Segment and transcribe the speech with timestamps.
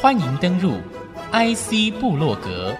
[0.00, 0.72] 欢迎登入
[1.32, 2.76] IC 部落格，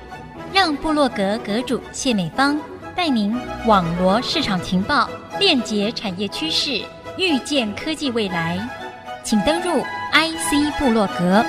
[0.52, 2.60] 让部落格阁主谢美芳
[2.94, 3.34] 带您
[3.66, 5.08] 网罗市场情报，
[5.40, 6.82] 链接产业趋势，
[7.16, 8.58] 预见科技未来。
[9.22, 9.80] 请登入
[10.12, 11.42] IC 部落格。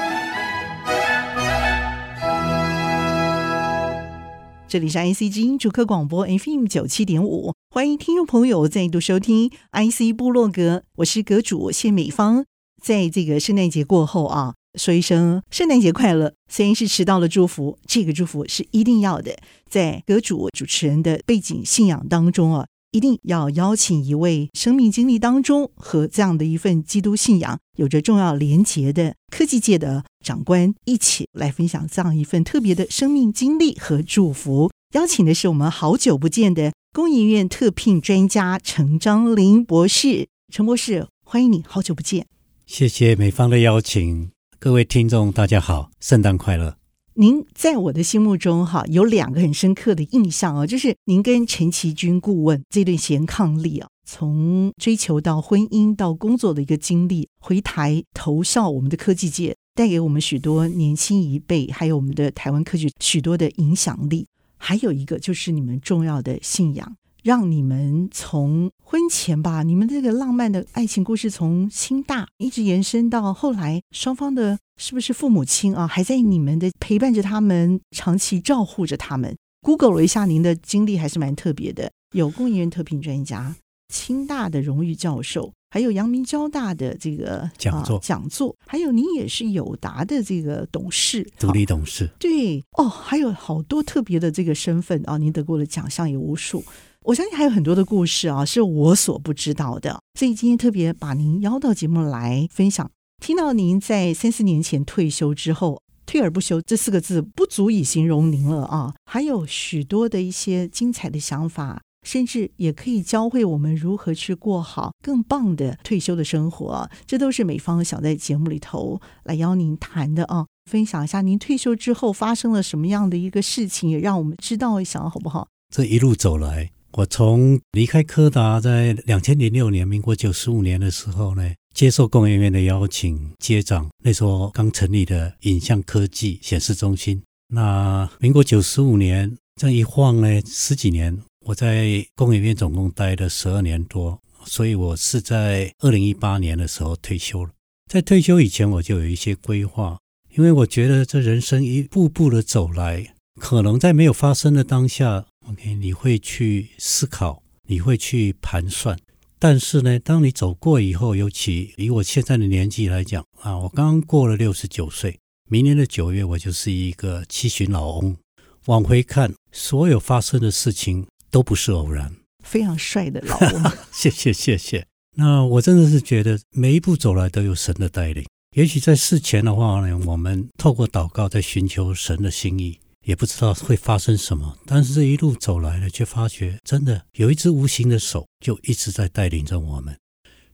[4.67, 12.45] 这里是 IC 之音主客广播 FM 九七点五，欢迎听众朋友再度收听 IC 部落格，我是阁主谢美芳。
[12.86, 14.54] 在这个圣诞节过后啊。
[14.78, 19.33] 说一声圣诞节快乐，虽然是迟到了祝福，这个祝福是一定要的。
[19.69, 34.69] 在阁主主持人的背景信仰当中啊，一定要邀请一位生命经历当中和这样的一份基督信仰有着重要连结的科技界的长官，一起来分享这样一份特别的生命经历和祝福。
[34.94, 42.27] 邀请的是我们好久不见的工研院特聘专家陈章林博士，陈博士，欢迎你，好久不见。
[42.66, 44.31] 谢谢美方的邀请。
[44.59, 46.77] 各位听众，大家好，圣诞快乐！
[47.13, 64.27] 您在我的心目中哈有两个很深刻的印象啊，就是您跟陈其君顾问这段贤伉俪啊，从追求到婚姻到工作的一个经历，回台投效我们的科技界，带给我们许多年轻一辈，还有我们的台湾科技许多的影响力。
[64.58, 66.97] 还有一个就是你们重要的信仰。
[67.25, 79.35] 让你们从婚前吧，你们这个浪漫的爱情故事从清大一直延伸到后来，双方的是不是父母亲啊，还在你们的陪伴着他们，长期照护着他们。
[79.63, 83.55] Google 了一下您的经历，还是蛮特别的，有工研院特聘专家、
[83.91, 92.07] 清大的荣誉教授，还有阳明交大的这个讲座、啊、讲座，还有您也是友达的这个董事、独立董事。
[92.19, 96.63] 对哦，还有好多特别的这个身份啊，您得过的奖项也无数。
[97.06, 102.89] 我相信还有很多的故事啊，是我所不知道的，所以今天特别把您邀到节目来分享。
[103.22, 108.95] 听到您在三四年前退休之后，退而不休这四个字不足以形容您了啊！
[109.06, 116.89] 还有许多的一些精彩的想法，甚至也可以教会我们如何去过好更棒的退休的生活。
[117.05, 125.48] 这都是美方想在节目里头来邀您谈的啊，分享一下您退休之后发生了什么样的一个事情，也让我们知道一下，好不好？
[125.71, 126.71] 这一路走来。
[126.98, 137.22] 我从离开柯达，在两千零六年，民国九十五年的时候呢，接受工研院的邀请，接掌那时候刚成立的影像科技显示中心。
[137.50, 147.52] 那民国九十五年这一晃呢，十几年，我在工研院总共待了十二年多，所以我是在二零一八年的时候退休了。
[147.92, 150.00] 在退休以前，我就有一些规划，
[150.38, 155.26] 因为我觉得这人生一步步的走来，可能在没有发生的当下。
[155.48, 158.98] OK，你会去思考，你会去盘算，
[159.38, 168.18] 但是呢，当你走过以后，尤其以我现在的年纪来讲啊，我刚刚过了六十九岁，明年的九月我就是一个七旬老翁。
[168.66, 172.12] 往回看，所有发生的事情都不是偶然。
[172.44, 174.88] 非常帅的老翁， 谢谢谢谢。
[175.16, 178.26] 那我真的是觉得每一步走来都有神的带领。
[178.56, 182.80] 也许在事前的话呢，我们透过祷告在寻求神的心意。
[183.06, 189.96] 也不知道会发生什么，但是这一路走来了，却发觉真的有一只无形的手就一直在带领着我们。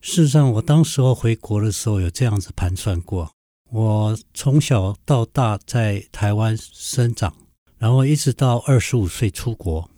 [0.00, 3.30] 事实上，我当时候回国的时候有这样子盘算过：
[3.70, 7.34] 我从小到大在台湾生长，
[7.78, 9.88] 然后一直到二十五岁出国，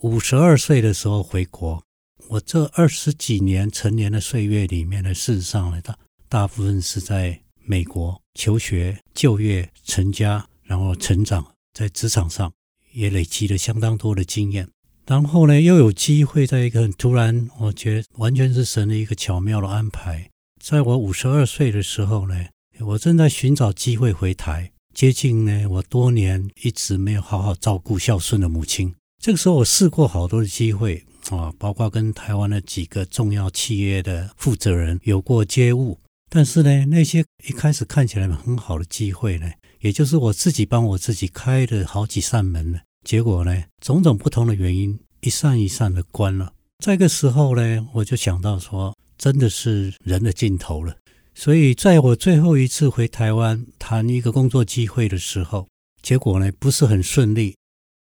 [0.00, 1.82] 五十二岁的时候回国。
[2.28, 11.46] 我这二十几年成年的岁月里面呢，事实上呢，大大部分是在美国求学、就业、成家，然后成长。
[11.72, 12.52] 在职场上
[12.92, 14.68] 也累积了相当多的经验，
[15.06, 20.28] 然后呢，又有机会在一个很突然，我觉得完全是神的一个巧妙的安排。
[20.62, 22.46] 在我五十二岁的时候呢，
[22.80, 28.94] 我正在寻找机会回台，接近呢我多年一直没有好好照顾孝顺的母亲。
[29.18, 39.50] 这个时候，我试过好多的机会啊，包括跟台湾的几个重要企业的负责人有过接触，但是呢，那些一开始看起来很好的机会呢。
[39.82, 46.52] 也就是我自己帮我自己开了好几扇门了，结果呢，种种不同的原因，一扇一扇的关了。
[46.78, 50.96] 这个时候呢，我就想到说，真的是人的尽头了。
[51.34, 55.66] 所以，在我最后一次回台湾谈一个工作机会的时候，
[56.00, 57.56] 结果呢，不是很顺利，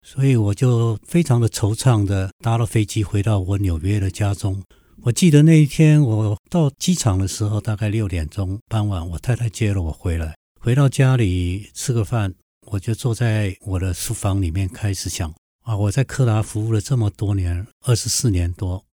[0.04, 4.60] 所以我就非常的惆怅的搭了飞机回到我纽约的家中。
[5.02, 10.34] 我记得那一天我到机场的时候，大概六点钟傍晚，我太太接了我回来。
[10.60, 12.34] 回到家里吃个饭，
[12.66, 15.32] 我就坐在我的书房里面开始想
[15.62, 18.84] 啊，我在柯达服务了这么多年，二十四年多，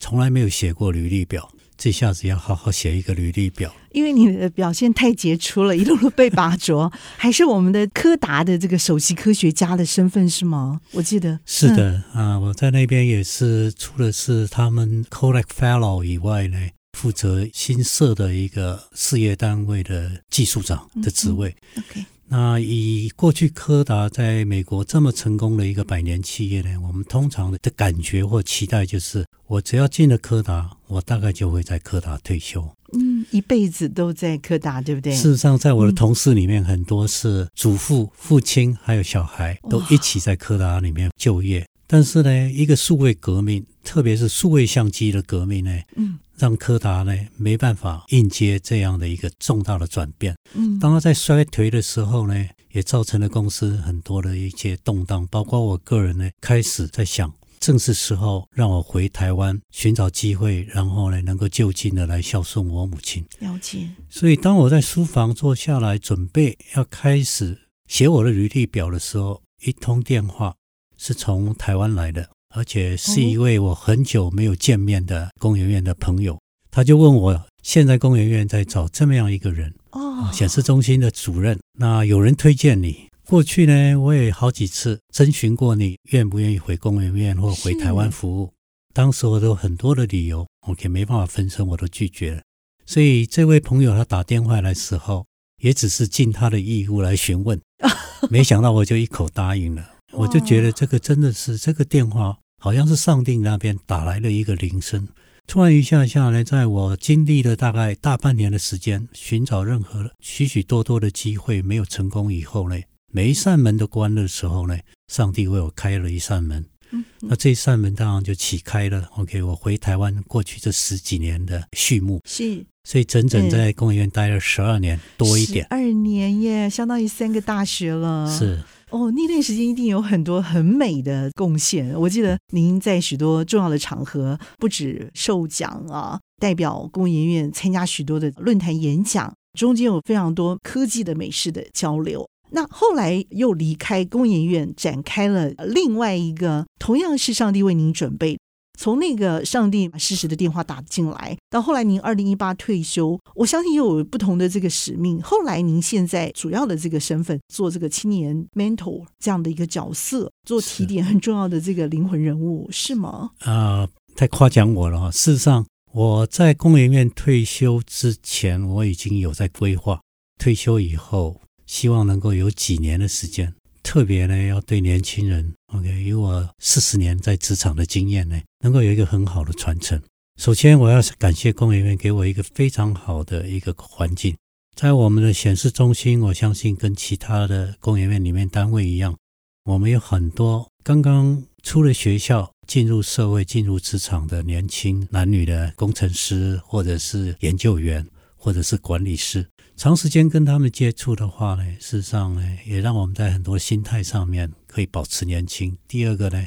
[0.00, 1.48] 从来没有写过履历表。
[1.76, 3.74] 这下子要好好写一个履历表。
[3.90, 10.80] 因为你的表现太杰出了，一路路被拔擢， 还是我们的柯达的这个首席科学家的身份是吗？
[10.92, 16.58] 我记得是的、嗯、啊，我在那边也是，除了是他们 Kodak Fellow 以外呢，
[16.94, 21.50] 负责新设的一个事业单位的技术长的职位。
[21.50, 22.06] 嗯嗯、OK。
[22.26, 32.66] 那以过去柯达在美国这么成功的一个百年企业呢，我们通常的感觉或期待就是，我只要进了柯达，我大概就会在柯达退休。
[32.94, 35.14] 嗯，一辈子都在柯达，对不对？
[35.14, 41.64] 事实上，在我的同事里面，很多是祖父、父亲还有小孩都一起在柯达里面就业。
[41.86, 46.18] 但是呢，一个数位革命，特别是数位相机的革命呢，嗯。
[46.36, 50.34] 让柯达呢没办法应接这样的一个重大的转变。
[50.54, 52.34] 嗯，当他在衰退的时候呢，
[52.72, 55.24] 也造成了公司很多的一些动荡。
[55.28, 63.24] 包括我个人呢，开始在想，正是时候让我回台湾寻找机会，然后呢能够就近的来孝顺我母亲。
[63.38, 63.88] 了解。
[64.10, 70.56] 所以当我在书房坐下来准备要开始写我的履历表的时候，一通电话
[71.04, 72.30] 是从台湾来的。
[72.56, 76.40] 而且是一位我很久没有见面的工研院的朋友，
[76.70, 81.58] 他就问我，现在工研院在找这么样一个人，哦，显示中心的主任。
[81.76, 88.52] 那有人推荐你，过去呢，我也好几次征询过你，愿不愿意回工研院或回台湾服务。
[88.92, 92.42] 当时我都有很多的理由，我也没办法分身，我都拒绝了。
[92.86, 95.26] 所以这位朋友他打电话来的时候，
[95.60, 97.60] 也只是尽他的义务来询问，
[98.30, 99.93] 没想到我就一口答应了。
[100.16, 102.38] 我就觉得这个真的是这个电话。
[102.56, 105.06] 好像是上帝那边打来了一个铃声，
[105.46, 112.80] 突然一下下来，在我经历了大概大半年的时间，寻找任何许许多多的机会没有成功以后呢，
[113.12, 114.78] 每一扇门都关了的时候呢，
[115.08, 116.64] 上帝为我开了一扇门。
[116.92, 119.10] 嗯，那这一扇门当然就启开了。
[119.16, 122.22] OK，我回台湾过去这十几年的序幕。
[122.24, 125.66] 是，所以整整在工研院待了十二年多一点。
[125.68, 128.34] 二年耶，相当于三个大学了。
[128.34, 128.62] 是。
[128.94, 131.92] 哦，那段时间一定有很多很美的贡献。
[132.00, 142.24] 我记得您在许多重要的场合，不止受奖啊，代表工研院参加许多的论坛演讲，中间有非常多科技的美式的交流。
[142.52, 148.38] 那后来又离开工研院，展开了另外一个同样是上帝为您准备。
[148.78, 155.22] 从那个上帝把事实的电话打进来，到后来您二零一八退休，我相信又有不同的这个使命。
[155.22, 163.30] 后来您现在主要的这个身份，做这个青年 mentor 这样的一个角色，做提点很重要的这个灵魂人物，是，吗？
[163.40, 165.10] 啊、呃，太夸奖我了！
[165.12, 170.00] 事实上，我在工研院退休之前，我已经有在规划
[170.38, 173.54] 退休以后，希望能够有几年的时间。
[173.84, 180.02] 特别呢，要对年轻人，OK，以我四十年在职场的经验呢，能够有一个很好的传承。
[180.40, 184.34] 首先，我要感谢工业园给我一个非常好的一个环境。
[184.74, 189.16] 在我们的显示中心，我相信跟其他的工业园里面单位一样，
[189.64, 198.04] 我们有很多刚刚出了学校、进入社会、进入职场的年轻男女的工程师，或者是研究员，
[198.44, 199.48] 或者是管理师。
[199.74, 205.74] 长时间跟他们接触的话呢，事实上呢，也让我们在很多心态上面可以保持年轻。
[205.88, 206.46] 第二个呢，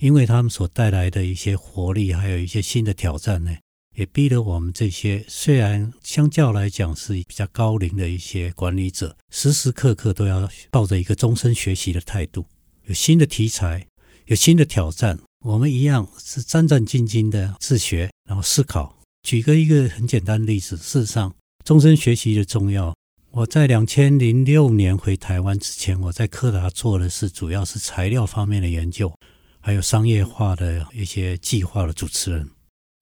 [0.00, 3.56] 因为他们所带来的一些活力，还有一些新的挑战呢，
[3.94, 12.44] 也逼得我们这些虽然相较来讲是比较高龄的一些管理者，时时刻刻都要抱着一个终身学习的态度。
[12.86, 13.86] 有新的题材，
[14.24, 18.95] 有新的挑战，我们一样是战战兢兢的自学，然后思考。
[19.26, 21.34] 举个一个很简单的例子，事实上。
[21.64, 22.94] 终身学习的重要。
[23.32, 29.12] 我在两千零六年回台湾之前，我在柯达做的是主要是材料方面的研究，
[29.60, 32.48] 还有商业化的一些计划的主持人。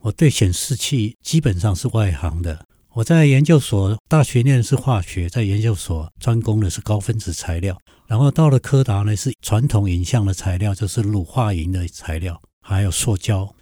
[0.02, 2.64] 我对显示器基本上是外行的。
[2.94, 13.54] 我在研究所大学念的是化学，在研究所专攻的是高分子材料，然后到了柯达呢，是传统影像的材料，就是乳化银的材料，还有塑胶。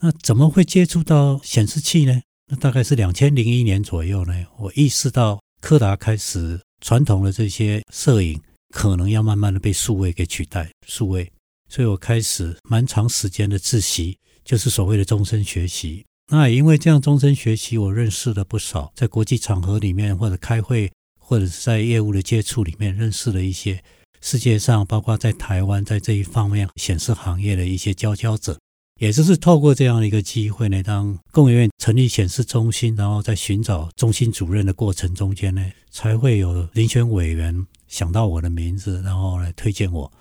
[0.00, 2.20] 那怎么会接触到显示器呢？
[2.50, 8.40] 那大概是两千零一年左右呢，我意识到柯达开始传统的这些摄影
[8.72, 11.30] 可能要慢慢的被数位给取代，数位，
[11.68, 16.04] 所以我开始蛮长时间的自习，就是所谓的终身学习。
[16.30, 23.82] 那也因为这样终身学习，我认识了不少在国际场合里面或者开会或者是在业务的接触里面认识了一些
[24.20, 28.56] 世界上，包括在台湾在这一方面显示行业的一些佼佼者。
[28.98, 40.12] 也就是透过这样的一个机会呢，当工研院成立显示中心，然后在寻找中心主任的过程中间呢，才会有遴选委员想到我的名字，然后来推荐我，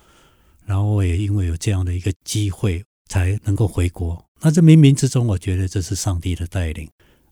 [0.66, 4.24] 然后我也因为有这样的一个机会，才能够回国。
[4.42, 6.88] 那这冥冥之中，我觉得这是上帝的带领。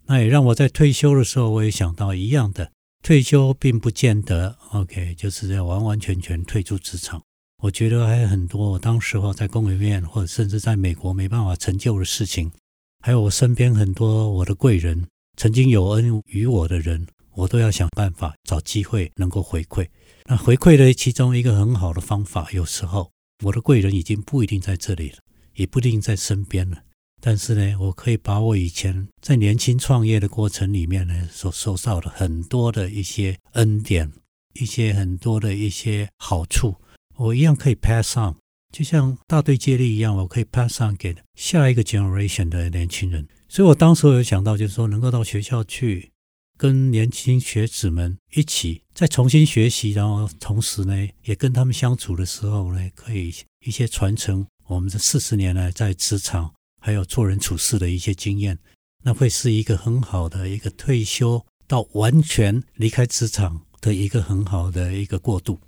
[0.07, 2.71] 那也让我在退休的时候，我也想到一样的，
[3.03, 7.21] 退休并不见得 OK，就是要完完全全退出职场。
[7.65, 12.51] 我觉得还有很多我当时候在工研院或者甚至在美国没办法成就的事情，
[12.99, 19.87] 还有我身边很多我的贵人，曾经有恩于我的人，我都要想办法找机会能够回馈。
[20.25, 23.09] 那回馈的其中一个很好的方法，有时候
[23.43, 25.17] 我的贵人已经不一定在这里了，
[25.55, 26.83] 也不一定在身边了。
[27.19, 34.11] 但是呢，我可以把我以前在年轻创业的过程里面呢，所收到的很多的一些恩典，
[34.53, 36.75] 一些很多的一些好处，
[37.17, 38.35] 我一样可以 pass on，
[38.71, 43.27] 就像大队接力一样，我可以 pass on 给下一个 generation 的年轻人。
[43.47, 46.11] 所以我当时有想到，就是说能够到学校去
[46.57, 53.33] 跟年轻学子们一起再重新学习，然后同时呢，也跟他们相处的时候呢，可以
[53.65, 56.51] 一些传承我们这四十年来在职场。
[56.81, 58.59] 还有做人处事的一些经验，
[59.03, 65.59] 那会是一个很好的一个退休到完全离开职场的一个很好的一个过渡。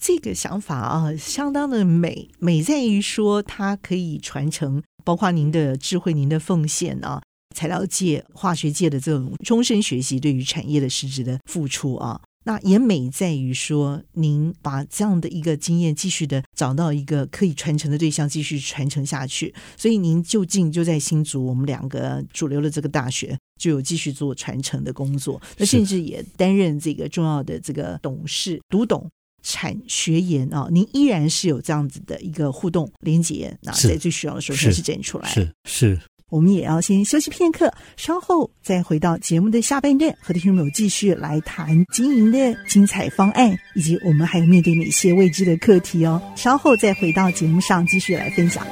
[0.00, 7.22] 这个想法啊，相当的美，美在于说它可以传承，包括您的智慧、您的奉献啊，
[7.54, 12.18] 材料界、化学界的这种终身学习，对于产业的实质的付出啊。
[12.46, 19.54] 那也美在于说，您把这样的一个经验继续的找到一个可以传承的对象，继续传承下去。
[19.76, 25.38] 所以您就近就在新竹，我们两个主流的这个大学就有继续做传承的工作。
[25.58, 29.06] 那甚至也担任这个重要的这个董事，读懂
[29.42, 30.68] 产学研啊。
[30.70, 35.28] 您依然是有这样子的一个互动连接，那在最需要的时候还是展出来。
[35.28, 35.94] 是是。
[35.94, 46.22] 是我们也要先休息片刻，稍后再回到节目的下半段，和听众朋友继续来谈经营的精彩方案，以及我们还有面对哪些未知的课题哦。
[46.36, 48.64] 稍后再回到节目上继续来分享。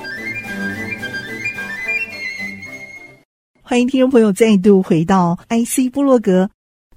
[3.60, 6.48] 欢迎听众朋友再度回到 IC 部落格。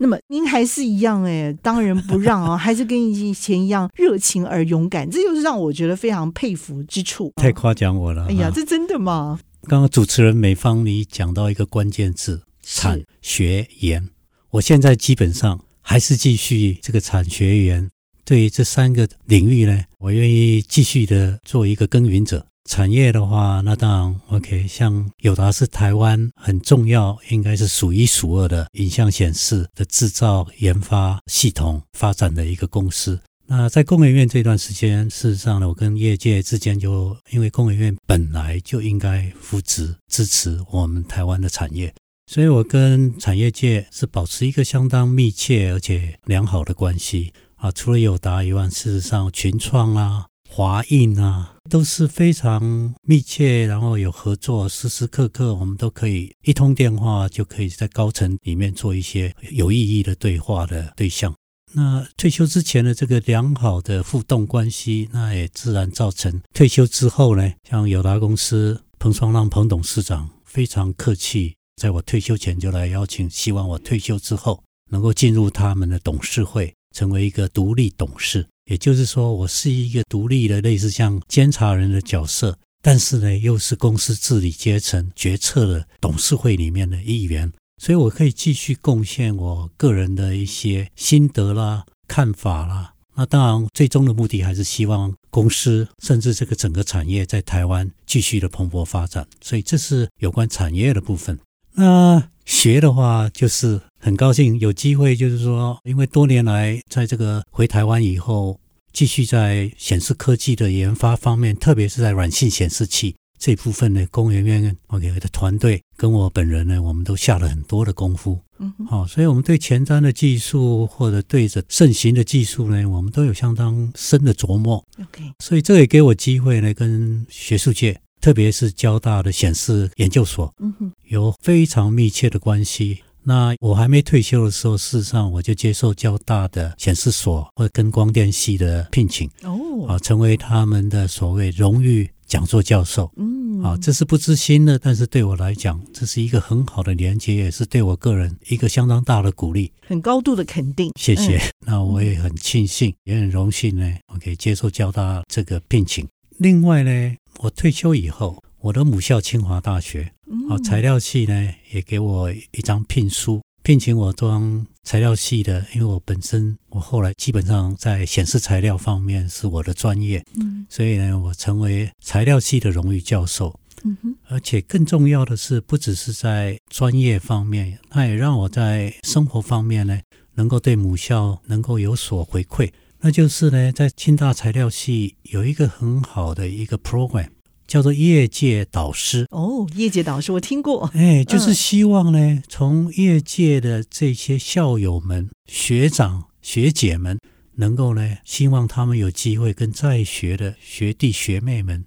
[0.02, 7.32] 那么您还是一样哎，当仁不让啊，还是跟以前一样热情而勇敢，这就是让我觉得非常佩服之处。
[7.36, 8.26] 太夸奖我了！
[8.28, 9.40] 哎呀，这真的吗？
[9.68, 14.10] 刚刚主持人美芳，你讲到一个关键字“产学研”，
[14.50, 17.88] 我现在基本上还是继续这个产学研。
[18.26, 22.48] 对于这三个领域呢，我愿意继续的做一个耕耘者。
[22.72, 33.20] 产业的话，那当然 OK，像友达是台湾很重要，应该是数一数二的影像显示的制造、研发、系统发展的一个公司。
[33.46, 41.94] 那在工研院这段时间，事实上呢，我跟业界之间就因为工研院本来就应该扶持支持我们台湾的产业，
[42.28, 47.70] 所以我跟产业界是保持一个相当密切而且良好的关系啊。
[47.74, 61.34] 除了友达以外，事实上群创啊、华映啊都是非常密切，然后有合作，时时刻刻我们都可以一通电话就可以在高层里面做一些有意义的对话的对象。
[61.72, 74.62] 那退休之前的这个良好的互动关系，那也自然造成退休之后呢，像友达公司彭双浪彭董事长非常客气，在我退休前就来邀请，希望我退休之后
[74.92, 78.46] 能够进入他们的董事会，成为一个独立董事。
[78.72, 87.52] 也就是说，我是一个独立的类似像监察人的角色，但是呢，又是公司治理阶层决策的董事会里面的一员。
[87.82, 92.94] 所以，我可以继续贡献我个人的一些心得啦、看法啦。
[93.14, 99.28] 那当然，最终的目的还是希望公司甚至这个整个产业在台湾继续的蓬勃发展。
[99.42, 101.38] 所以，这是有关产业的部分。
[101.74, 108.60] 那学的话，就是很高兴有机会，就是说，因为多年来在这个回台湾以后，
[108.94, 113.16] 继续在显示科技的研发方面，特别是在软性显示器。
[113.40, 118.40] 这部分呢，工研院 OK 的团队跟我本人呢，我们都下了很多的功夫。
[118.60, 124.86] 嗯，好，所以我们对前瞻的技术或者对着盛行的技术呢，我们都有相当深的琢磨。
[125.00, 133.00] OK，所以这也给我机会呢，跟学术界，特别是交大的显示研究所，嗯哼，有非常密切的关系。
[133.24, 139.30] 那我还没退休的时候，事实上我就接受交大的显示所或者跟光电系的聘请。
[139.44, 142.10] 哦，啊，成为他们的所谓荣誉。
[142.32, 150.94] 讲座教授，嗯，啊，这是不知心的，但是对我来讲，这是一个很好的连接，也是对我个人一个相当大的鼓励，很高度的肯定。
[150.98, 151.36] 谢谢。
[151.36, 156.08] 嗯、 那我也很庆幸，也很荣幸呢，我可以接受交大这个聘请。
[156.38, 160.14] 另外呢，我退休以后，我的母校清华大学，
[160.48, 163.42] 啊，材料系呢也给我一张聘书。
[163.64, 173.60] 聘请我当材料系的，因为我本身我后来基本上在显示材料方面是我的专业，嗯，所以呢，我成为材料系的荣誉教授。
[173.84, 180.00] 嗯哼，而且更重要的是，不只是在专业方面，它也让我在生活方面呢，
[180.36, 182.70] 能够对母校能够有所回馈。
[183.00, 187.30] 那就是呢，在清大材料系有一个很好的一个 program，
[187.72, 189.26] 叫做业界导师。
[189.30, 190.92] 哦，业界导师我听过。
[190.94, 197.18] 哎，就是希望呢，从业界的这些校友们、学长学姐们，
[197.56, 201.86] 能够呢，希望他们有机会跟在学的学弟学妹们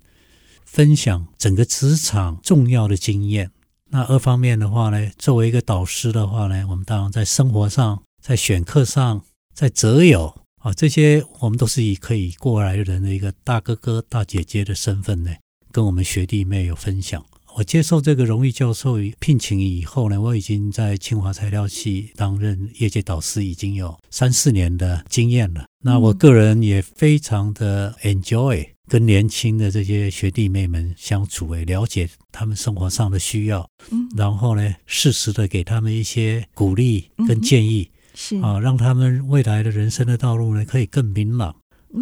[0.65, 3.51] 分享整个职场重要的经验。
[3.91, 9.23] 那二方面的话呢，作为一个导师的话呢，我们当然在生活上、在选课上、
[9.55, 10.41] 在择友。
[10.63, 15.31] 啊，这些我们都是以可以过来人的一个大哥哥、大姐姐的身份呢，
[15.75, 17.21] 跟我们学弟妹有分享。
[17.57, 25.65] 我接受这个荣誉教授聘请以后呢，我已经在清华材料系担任业界导师，已经有三四年的经验了。
[25.83, 33.69] 那我个人也非常的 enjoy 跟年轻的这些学弟妹们相处，诶，了解他们生活上的需要，
[34.17, 37.91] 然后呢，适时的给他们一些鼓励跟建议。
[38.15, 41.51] 是啊，让他们未来的人生的道路呢，可以更明朗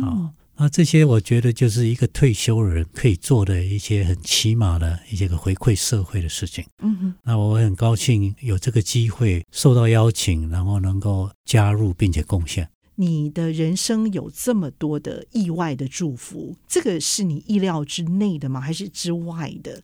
[0.02, 0.29] 啊。
[0.57, 6.65] 那这些我觉得就是一个退休人可以做的一些很起码的一些个回馈社会的事情。
[6.83, 12.69] 嗯哼，那我很高兴有这个机会受到邀请，然后能够加入并且贡献。
[12.97, 18.61] 你的人生有这么多的意外的祝福，这个是你意料之内的吗？
[18.61, 19.83] 还是之外的？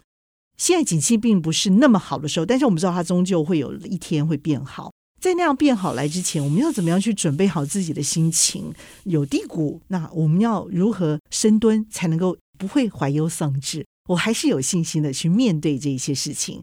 [0.59, 4.93] 现在景气并不是那么好的时候，但是我们知道它终究会有一天会变好。
[5.21, 8.73] 在那样变好来之前，我们要怎么样去准备好自己的心情？
[9.05, 13.87] 有低谷，那我们要如何深蹲才能够不会怀忧丧志？
[14.09, 16.63] 我还是有信心的去面对这些事情。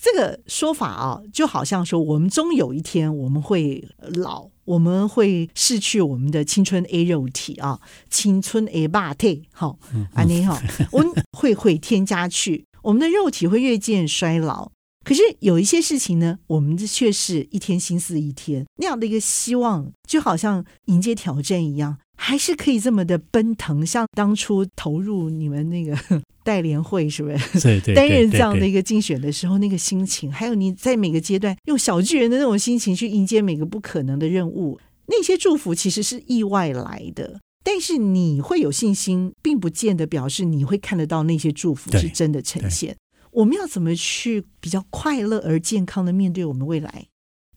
[0.00, 7.80] 这个说法啊，就好像说，我们终有一天我们会老，我们会逝去我们的青春 A 肉体啊，
[8.10, 9.78] 青春 A 霸体，好，
[10.12, 10.60] 安妮好，
[10.92, 14.70] 我们会会添加去，我们的肉体会越渐衰老。
[15.06, 23.86] 可是有一些事情呢，我们却是一天心思一天那样的一个希望，就好像迎接挑战一样，还是可以这么的奔腾。
[23.86, 25.96] 像当初投入你们那个
[26.42, 27.60] 代联会，是不是？
[27.60, 37.38] 对 对，担任 这样的一个竞选的时候，那个心情，还有你在每个阶段用小巨人的那种心情去迎接每个不可能的任务，那些祝福其实是意外来的。
[37.62, 42.96] 但是你会有信心，并不见得表示你会看得到那些祝福是真的呈现。
[43.36, 47.08] 我们要怎么去比较快乐而健康的面对我们未来？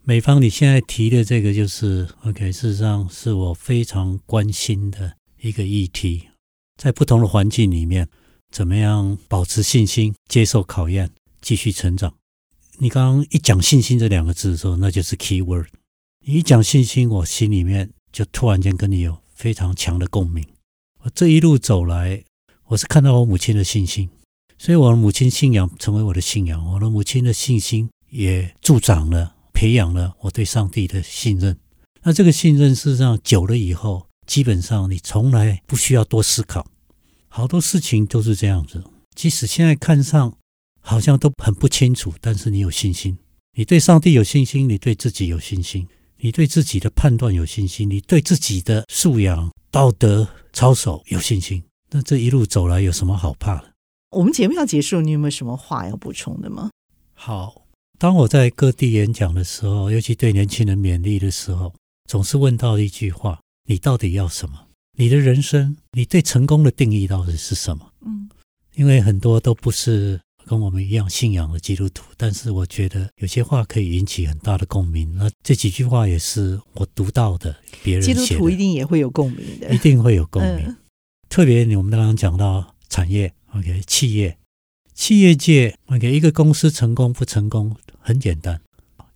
[0.04, 6.28] 美方，你现在提的这个就是 OK，事实上是我非常关心的一个议题。
[6.76, 8.10] 在不同的环境里面，
[8.52, 12.14] 怎么样保持信心、接受考验、继续成长？
[12.80, 15.68] 你刚刚一讲信心这两个字的时候，那就是 key word。
[16.26, 20.46] 你一讲信心，我心里面就突然间跟你有非常强的共鸣。
[21.04, 22.26] 我这一路走来，
[22.66, 24.10] 我是看到我母亲的信心。
[24.62, 31.58] 所以，我的母亲信仰成为我的信仰，我的母亲的信心也助长了、培养了我对上帝的信任。
[32.04, 36.68] 那这个信任，事实上久了以后，基本上你从来不需要多思考，
[37.30, 38.84] 好多事情都是这样子。
[39.16, 40.36] 即使现在看上
[40.82, 43.18] 好像都很不清楚，但是你有信心，
[43.56, 51.64] 你对上帝有信心，你对自己有信心，你对自己的判断有信心，你对自己的素养、道德操守有信心。
[51.92, 53.69] 那这一路走来，有什么好怕的？
[54.12, 56.72] 我们节目要结束，你有没有什么话要补充的吗？
[57.14, 57.68] 好，
[58.00, 61.74] 当我在各地演讲的时候，尤其对年轻人勉励的时候，
[62.10, 64.66] 总是问到一句话：你到底要什么？
[64.98, 67.92] 你的人生，你对成功的定义到底是什么？
[68.02, 68.28] 嗯，
[68.74, 75.14] 因为很多都不是跟我们一样信仰的基督徒，但是我觉得有些话可以引起很大的共鸣。
[75.16, 80.66] 那这几句话也是我读到的，别人基督徒一定也会有共鸣的，一定会有共鸣。
[80.66, 80.78] 嗯、
[81.30, 83.32] 特别我们刚刚讲到产业。
[83.56, 84.38] OK，企业，
[84.94, 88.62] 企业界，OK，一个公司成功不成功很简单，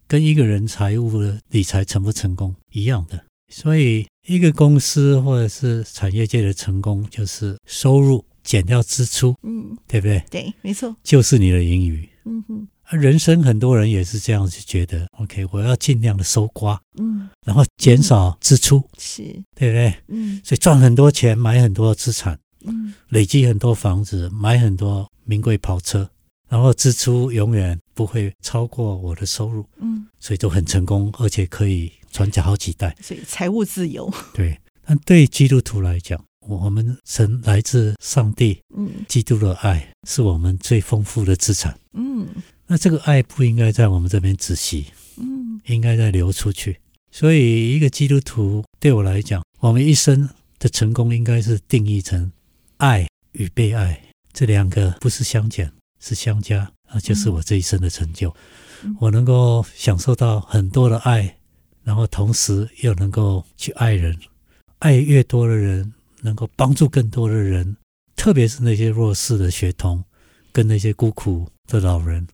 [0.08, 3.24] 跟一个人财务的理财成不成功一样的。
[3.50, 10.24] 所以，一个公司或者是产业界的成功，就是收入减掉支出，嗯，对不对？
[10.32, 12.10] 对，没错，就是你的盈余。
[12.26, 12.68] 嗯哼，
[12.98, 19.22] 人生很多人也是这样子觉得，OK，我要尽量的收刮，嗯，然后减少支出，是
[19.56, 19.94] 对不对？
[20.08, 22.40] 嗯，所以赚很多钱，买很多资产。
[22.66, 26.10] 嗯，累积很多房子，买很多名贵跑车，
[26.50, 29.66] 然后支出永远不会超过我的收入。
[29.78, 32.96] 嗯，所以就很成功，而且可以传家好几代。
[33.02, 34.12] 所以财务自由。
[34.34, 41.78] 对，但对基督徒来讲，我们神来自上帝，嗯，基督的爱是我们最丰富的资产。
[41.94, 42.28] 嗯，
[42.68, 46.78] 那这个爱不应该在我们这边止息，嗯，应该在流出去。
[47.12, 52.32] 所以，一个基督徒对我来讲，我们一生的成功应该是定义成。
[52.84, 53.98] 爱与被爱
[54.34, 58.36] 这两个不是相减，是相加啊，就是我这一生的成就。
[58.84, 61.38] 嗯、我能够享受到很多的爱，
[61.86, 64.20] 然后同时又能够去爱人，
[64.80, 65.94] 爱越多的人，
[66.24, 67.78] 能够帮助更多的人，
[68.18, 70.04] 特别是那些弱势的学童，
[70.52, 72.28] 跟那些孤苦的老人。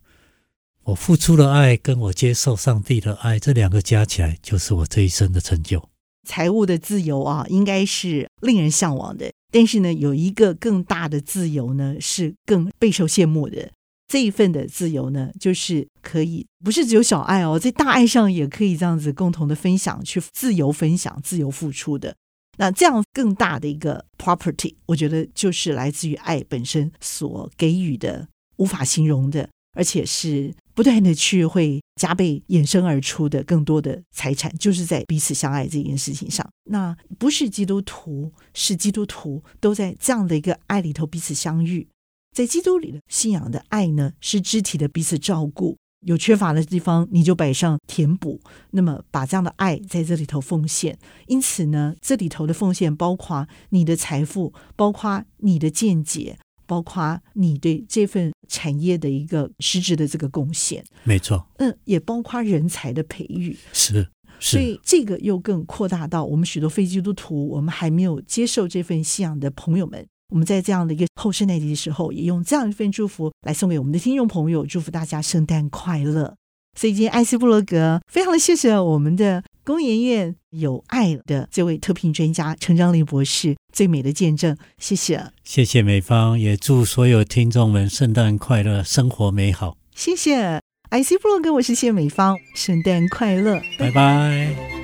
[0.81, 5.87] 我付出的爱，跟我接受上帝的爱，这两个加起来，就是我这一生的成就。
[6.27, 9.31] 财务的自由啊，应该是令人向往的。
[9.51, 13.71] 但是呢，有一个更大的自由呢，是更备受羡慕的。
[14.07, 22.15] 这一份的自由呢，就是可以不是只有小爱哦，在大爱上也可以这样子共同的分享，去自由分享、自由付出的。
[22.57, 30.53] 那这样更大的一个 property，我觉得就是来自于爱本身所给予的，无法形容的，而且是。
[30.79, 36.49] 不断的去会加倍衍生而出的更多的财产，就是在彼此相爱这件事情上。
[36.69, 41.85] 那不是基督徒，是基督徒都在这样的一个爱里头彼此相遇。
[42.33, 48.39] 在基督里的信仰的爱呢，是肢体的彼此照顾，有缺乏的地方你就摆上填补。
[48.71, 50.97] 那么把这样的爱在这里头奉献。
[51.27, 56.39] 因此呢，这里头的奉献包括你的财富，包括你的见解。
[56.69, 64.07] 包括你对这份产业的一个实质的这个贡献，没错，嗯，也包括人才的培育，是，
[64.39, 76.35] 是，所以这个又更扩大到我们许多非基督徒，我们还没有接受这份信仰的朋友们，我们在这样的一个后圣诞节的时候，也用这样一份祝福来送给我们的听众朋友，祝福大家圣诞快乐。
[76.77, 79.43] 所以今天艾斯布罗格非常的谢谢我们的。
[79.69, 94.78] 工研院有爱的这位特聘专家陈章林博士，最美的见证，谢谢，谢谢美方，也祝所有听众们圣诞快乐，生活美好，谢谢，IC 部落跟，我是谢美芳，圣诞快乐，拜拜。